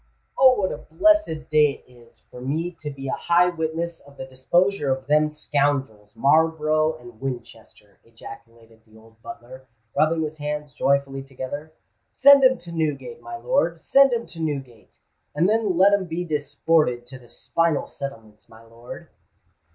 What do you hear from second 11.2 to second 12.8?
together. "Send 'em to